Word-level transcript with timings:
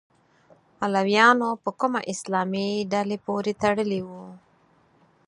علویانو 0.83 1.49
په 1.63 1.69
کومه 1.79 1.99
اسلامي 2.13 2.69
ډلې 2.93 3.17
پورې 3.25 3.53
تړلي 3.61 4.01
وو؟ 4.07 4.25